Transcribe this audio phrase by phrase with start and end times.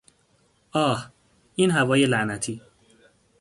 [0.75, 1.11] آه،
[1.55, 2.61] این هوای لعنتی!